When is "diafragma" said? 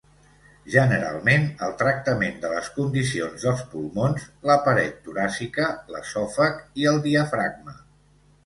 7.09-7.79